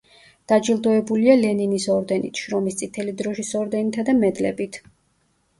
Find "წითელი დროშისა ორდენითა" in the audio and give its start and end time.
2.81-4.07